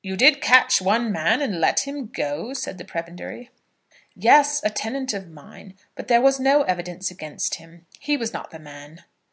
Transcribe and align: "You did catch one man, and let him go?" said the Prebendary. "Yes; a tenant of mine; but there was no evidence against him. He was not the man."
"You 0.00 0.16
did 0.16 0.40
catch 0.40 0.80
one 0.80 1.10
man, 1.10 1.42
and 1.42 1.58
let 1.58 1.80
him 1.80 2.06
go?" 2.06 2.52
said 2.52 2.78
the 2.78 2.84
Prebendary. 2.84 3.50
"Yes; 4.14 4.60
a 4.62 4.70
tenant 4.70 5.12
of 5.12 5.28
mine; 5.28 5.74
but 5.96 6.06
there 6.06 6.22
was 6.22 6.38
no 6.38 6.62
evidence 6.62 7.10
against 7.10 7.56
him. 7.56 7.84
He 7.98 8.16
was 8.16 8.32
not 8.32 8.52
the 8.52 8.60
man." 8.60 9.02